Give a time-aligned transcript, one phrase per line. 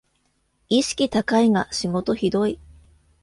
[0.67, 2.59] 意識高いが仕事ひどい